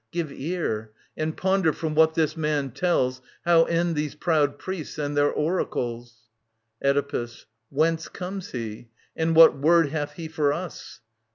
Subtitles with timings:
[0.11, 5.15] Give ear, and ponder from what this man tells How end these proud priests and
[5.15, 6.27] their oracles.
[6.83, 7.45] Oedipus.
[7.69, 8.89] Whence comes he?
[9.15, 11.01] And what word hath he for us